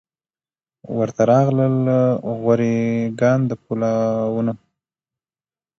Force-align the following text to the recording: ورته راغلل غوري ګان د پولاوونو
ورته 0.97 1.21
راغلل 1.31 1.75
غوري 2.41 2.77
ګان 3.19 3.39
د 3.49 3.51
پولاوونو 3.63 4.53